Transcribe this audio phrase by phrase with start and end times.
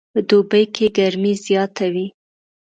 [0.13, 2.07] په دوبي کې ګرمي زیاته وي